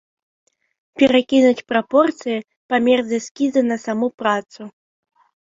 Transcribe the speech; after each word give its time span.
Перакінуць 1.01 1.65
прапорцыі, 1.73 2.39
памер 2.73 2.99
з 3.13 3.15
эскіза 3.21 3.61
на 3.71 3.77
саму 3.85 4.07
працу. 4.23 4.61